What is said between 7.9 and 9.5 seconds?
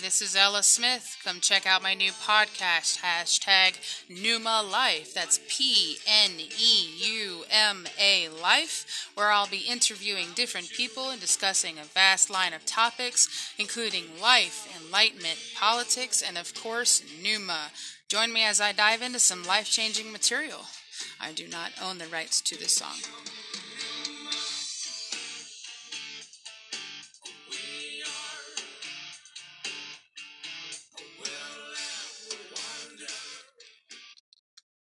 A Life, where I'll